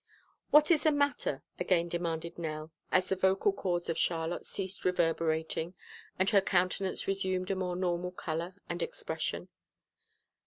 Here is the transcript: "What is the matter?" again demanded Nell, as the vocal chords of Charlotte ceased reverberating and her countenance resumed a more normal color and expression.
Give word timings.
"What 0.49 0.71
is 0.71 0.81
the 0.81 0.91
matter?" 0.91 1.43
again 1.59 1.87
demanded 1.87 2.39
Nell, 2.39 2.71
as 2.91 3.05
the 3.09 3.15
vocal 3.15 3.53
chords 3.53 3.87
of 3.87 3.99
Charlotte 3.99 4.47
ceased 4.47 4.83
reverberating 4.83 5.75
and 6.17 6.27
her 6.31 6.41
countenance 6.41 7.07
resumed 7.07 7.51
a 7.51 7.55
more 7.55 7.75
normal 7.75 8.09
color 8.09 8.55
and 8.67 8.81
expression. 8.81 9.49